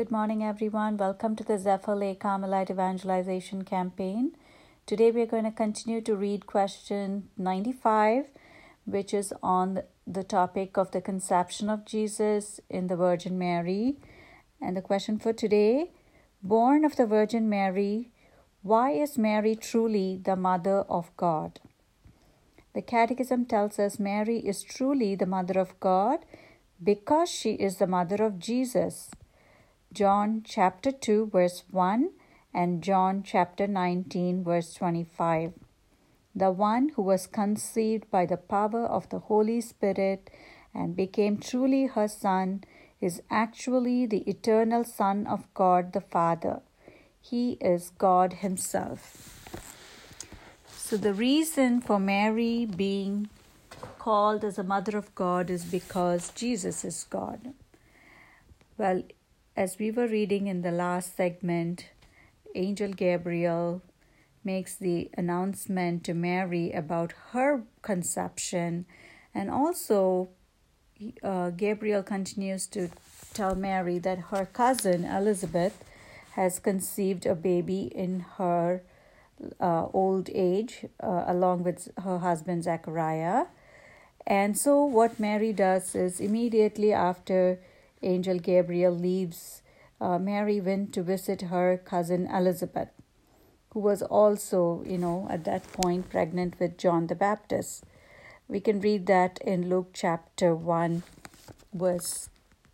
[0.00, 0.96] Good morning, everyone.
[0.96, 4.34] Welcome to the Zephyr Lake Carmelite Evangelization Campaign.
[4.86, 8.24] Today, we're going to continue to read question 95,
[8.86, 13.98] which is on the topic of the conception of Jesus in the Virgin Mary.
[14.58, 15.90] And the question for today
[16.42, 18.08] Born of the Virgin Mary,
[18.62, 21.60] why is Mary truly the Mother of God?
[22.74, 26.20] The Catechism tells us Mary is truly the Mother of God
[26.82, 29.10] because she is the Mother of Jesus.
[29.92, 32.10] John chapter 2, verse 1,
[32.54, 35.52] and John chapter 19, verse 25.
[36.32, 40.30] The one who was conceived by the power of the Holy Spirit
[40.72, 42.62] and became truly her Son
[43.00, 46.60] is actually the eternal Son of God the Father.
[47.20, 49.44] He is God Himself.
[50.68, 53.28] So, the reason for Mary being
[53.98, 57.54] called as a mother of God is because Jesus is God.
[58.78, 59.02] Well,
[59.56, 61.86] as we were reading in the last segment,
[62.54, 63.82] Angel Gabriel
[64.44, 68.86] makes the announcement to Mary about her conception,
[69.34, 70.30] and also
[71.22, 72.90] uh, Gabriel continues to
[73.34, 75.84] tell Mary that her cousin Elizabeth
[76.32, 78.82] has conceived a baby in her
[79.60, 83.46] uh, old age, uh, along with her husband Zechariah.
[84.26, 87.58] And so, what Mary does is immediately after
[88.02, 89.62] Angel Gabriel leaves,
[90.00, 92.88] uh, Mary went to visit her cousin Elizabeth,
[93.72, 97.84] who was also, you know, at that point pregnant with John the Baptist.
[98.48, 101.02] We can read that in Luke chapter 1,
[101.74, 102.30] verse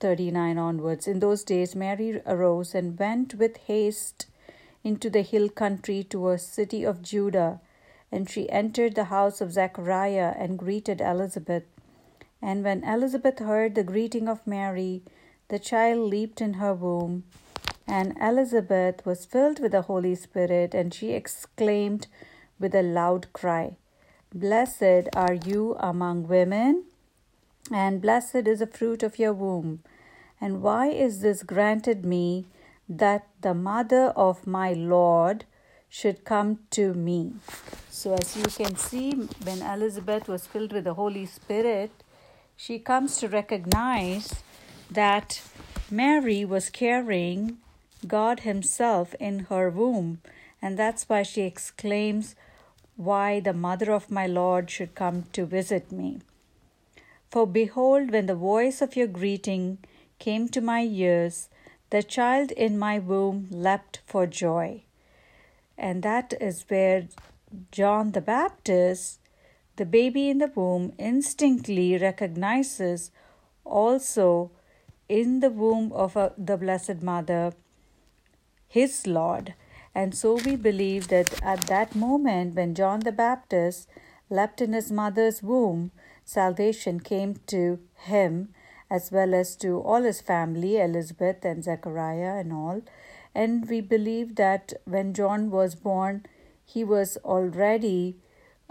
[0.00, 1.06] 39 onwards.
[1.06, 4.26] In those days, Mary arose and went with haste
[4.84, 7.60] into the hill country to a city of Judah,
[8.12, 11.64] and she entered the house of Zechariah and greeted Elizabeth.
[12.40, 15.02] And when Elizabeth heard the greeting of Mary,
[15.48, 17.24] the child leaped in her womb,
[17.86, 22.06] and Elizabeth was filled with the Holy Spirit, and she exclaimed
[22.60, 23.76] with a loud cry,
[24.34, 26.84] Blessed are you among women,
[27.72, 29.80] and blessed is the fruit of your womb.
[30.40, 32.46] And why is this granted me
[32.88, 35.44] that the mother of my Lord
[35.88, 37.32] should come to me?
[37.90, 41.90] So, as you can see, when Elizabeth was filled with the Holy Spirit,
[42.60, 44.42] she comes to recognize
[44.90, 45.40] that
[45.88, 47.56] Mary was carrying
[48.04, 50.20] God Himself in her womb,
[50.60, 52.34] and that's why she exclaims,
[52.96, 56.18] Why the mother of my Lord should come to visit me.
[57.30, 59.78] For behold, when the voice of your greeting
[60.18, 61.48] came to my ears,
[61.90, 64.82] the child in my womb leapt for joy.
[65.78, 67.06] And that is where
[67.70, 69.20] John the Baptist,
[69.78, 73.10] the baby in the womb, instinctively recognizes
[73.64, 74.50] also
[75.08, 77.54] in the womb of a, the Blessed Mother,
[78.66, 79.54] his Lord.
[79.94, 83.88] And so we believe that at that moment when John the Baptist
[84.28, 85.90] leapt in his mother's womb,
[86.24, 88.50] salvation came to him
[88.90, 92.82] as well as to all his family, Elizabeth and Zechariah and all.
[93.34, 96.24] And we believe that when John was born,
[96.64, 98.16] he was already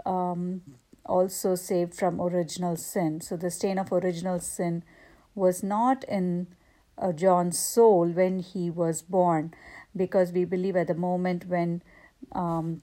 [0.04, 0.62] um,
[1.08, 3.20] also saved from original sin.
[3.20, 4.84] So the stain of original sin
[5.34, 6.46] was not in
[6.96, 9.54] uh, John's soul when he was born,
[9.96, 11.82] because we believe at the moment when
[12.32, 12.82] um,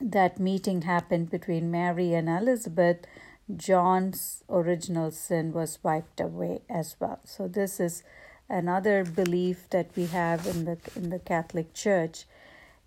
[0.00, 3.06] that meeting happened between Mary and Elizabeth,
[3.54, 7.20] John's original sin was wiped away as well.
[7.24, 8.02] So this is
[8.48, 12.24] another belief that we have in the in the Catholic Church.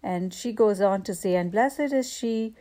[0.03, 2.55] And she goes on to say, and blessed is she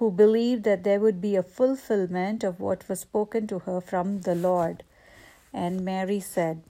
[0.00, 4.22] who believed that there would be a fulfillment of what was spoken to her from
[4.22, 4.82] the Lord.
[5.52, 6.62] And Mary said,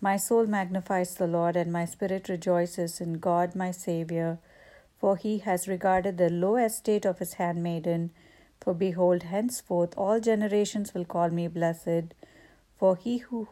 [0.00, 4.38] My soul magnifies the Lord, and my spirit rejoices in God my Saviour,
[4.98, 8.12] for he has regarded the low estate of his handmaiden.
[8.62, 12.14] For behold, henceforth all generations will call me blessed,
[12.78, 13.46] for he who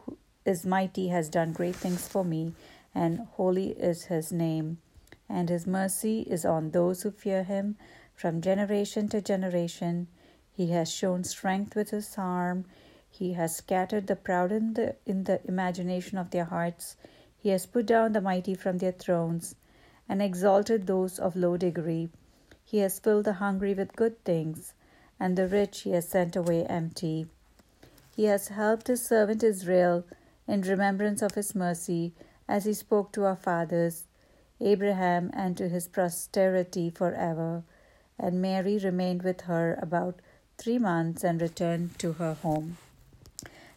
[0.46, 2.54] is mighty has done great things for me,
[2.94, 4.78] and holy is his name.
[5.28, 7.76] And his mercy is on those who fear him
[8.18, 10.08] from generation to generation.
[10.50, 12.64] He has shown strength with his arm.
[13.08, 16.96] He has scattered the proud in the, in the imagination of their hearts.
[17.38, 19.54] He has put down the mighty from their thrones
[20.08, 22.08] and exalted those of low degree.
[22.64, 24.74] He has filled the hungry with good things,
[25.20, 27.28] and the rich he has sent away empty.
[28.16, 30.04] He has helped his servant Israel
[30.48, 32.14] in remembrance of his mercy,
[32.48, 34.08] as he spoke to our fathers,
[34.60, 37.62] Abraham, and to his posterity forever.
[38.18, 40.20] And Mary remained with her about
[40.56, 42.78] three months and returned to her home.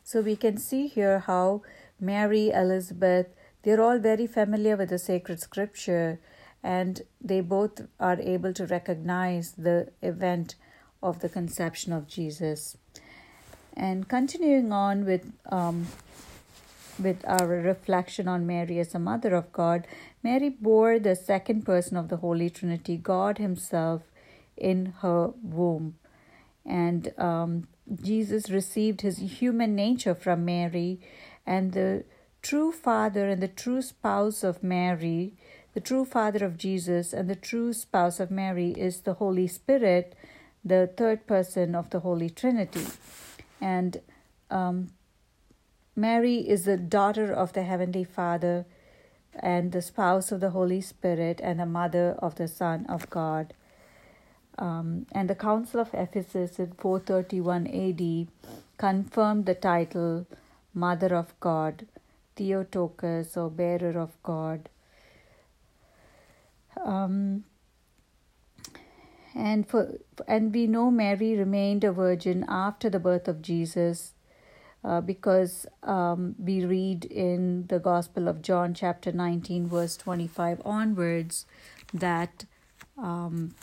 [0.04, 1.62] So we can see here how
[2.00, 3.28] Mary, Elizabeth,
[3.64, 6.20] they're all very familiar with the sacred scripture
[6.64, 10.56] and they both are able to recognize the event
[11.02, 12.78] of the conception of Jesus.
[13.76, 15.88] And continuing on with um,
[17.00, 19.88] with our reflection on Mary as a mother of God,
[20.22, 24.04] Mary bore the second person of the Holy Trinity, God Himself,
[24.62, 25.96] in her womb.
[26.66, 27.68] And um,
[28.02, 31.00] Jesus received his human nature from Mary,
[31.46, 32.06] and the
[32.42, 35.34] true father and the true spouse of Mary,
[35.74, 40.16] the true father of Jesus and the true spouse of Mary is the Holy Spirit,
[40.64, 42.86] the third person of the Holy Trinity.
[43.60, 44.02] And
[44.50, 44.92] um,
[45.96, 48.66] Mary is the daughter of the Heavenly Father
[49.34, 53.54] and the spouse of the Holy Spirit and the mother of the Son of God.
[54.58, 58.28] Um, and the Council of Ephesus in 431 AD
[58.78, 60.28] confirmed the title
[60.74, 61.88] Mother of God,
[62.36, 64.70] Theotokos or Bearer of God.
[66.84, 67.44] Um,
[69.34, 74.14] and for and we know Mary remained a virgin after the birth of Jesus
[74.84, 81.46] uh, because um, we read in the Gospel of John, chapter 19, verse 25 onwards,
[81.94, 82.46] that
[82.98, 83.54] um,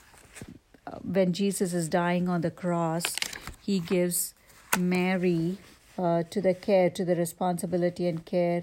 [1.08, 3.16] when Jesus is dying on the cross,
[3.64, 4.34] he gives
[4.78, 5.56] Mary
[5.98, 8.62] uh, to the care, to the responsibility and care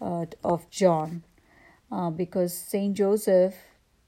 [0.00, 1.22] uh, of John.
[1.90, 3.54] Uh, because Saint Joseph,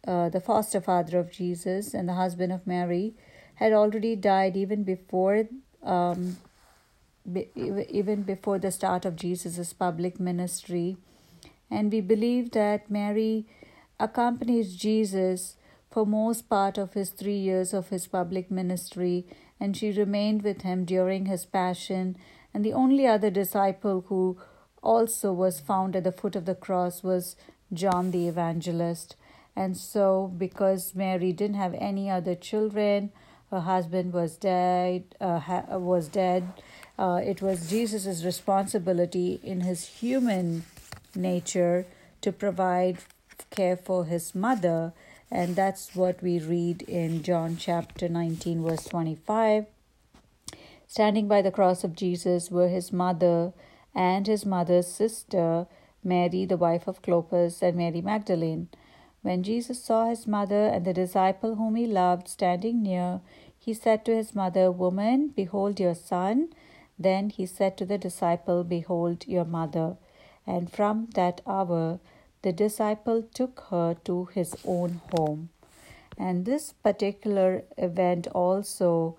[0.07, 3.15] uh, the foster father of Jesus and the husband of Mary,
[3.57, 5.49] had already died even before
[5.83, 6.37] um,
[7.31, 10.97] be, even before the start of Jesus' public ministry.
[11.71, 13.47] And we believe that Mary
[13.99, 15.57] accompanies Jesus
[15.93, 19.27] for most part of his three years of his public ministry,
[19.61, 22.17] and she remained with him during his passion.
[22.55, 24.39] And the only other disciple who
[24.83, 27.37] also was found at the foot of the cross was
[27.73, 29.17] John the Evangelist.
[29.55, 33.13] And so, because Mary didn't have any other children,
[33.51, 36.55] her husband was dead, uh, ha- was dead,
[36.99, 40.65] uh, it was Jesus' responsibility in his human
[41.15, 41.87] nature
[42.23, 42.99] to provide
[43.51, 44.95] care for his mother.
[45.35, 49.65] And that's what we read in John chapter 19, verse 25.
[50.87, 53.55] Standing by the cross of Jesus were his mother
[53.95, 55.67] and his mother's sister,
[56.05, 58.69] Mary, the wife of Clopas, and Mary Magdalene.
[59.23, 63.23] When Jesus saw his mother and the disciple whom he loved standing near,
[63.59, 66.51] he said to his mother, Woman, behold your son.
[66.99, 69.97] Then he said to the disciple, Behold your mother.
[70.47, 72.01] And from that hour,
[72.43, 75.49] the disciple took her to his own home.
[76.19, 79.17] And this particular event also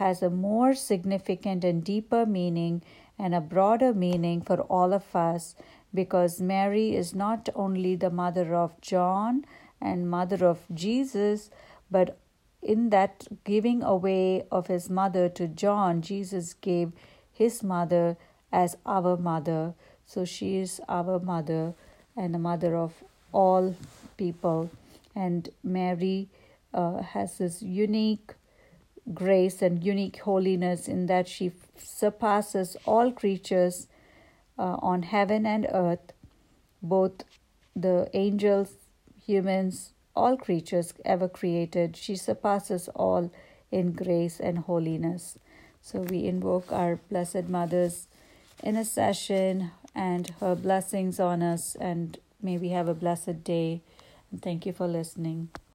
[0.00, 2.82] has a more significant and deeper meaning
[3.18, 5.54] and a broader meaning for all of us
[5.92, 9.44] because Mary is not only the mother of John
[9.80, 11.50] and mother of Jesus,
[11.90, 12.18] but
[12.62, 16.92] in that giving away of his mother to John, Jesus gave
[17.32, 18.16] his mother
[18.52, 19.74] as our mother.
[20.06, 21.74] So she is our mother
[22.20, 22.92] and the mother of
[23.32, 23.74] all
[24.18, 24.70] people.
[25.16, 26.28] And Mary
[26.74, 28.34] uh, has this unique
[29.14, 33.88] grace and unique holiness in that she surpasses all creatures
[34.58, 36.12] uh, on heaven and earth,
[36.82, 37.24] both
[37.74, 38.68] the angels,
[39.24, 41.96] humans, all creatures ever created.
[41.96, 43.32] She surpasses all
[43.70, 45.38] in grace and holiness.
[45.80, 48.06] So we invoke our Blessed Mother's
[48.62, 53.82] intercession and her blessings on us, and may we have a blessed day.
[54.30, 55.50] And thank you for listening.